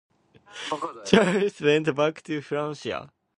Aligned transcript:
Charles 1.05 1.61
went 1.61 1.95
back 1.95 2.23
to 2.23 2.41
Francia. 2.41 3.11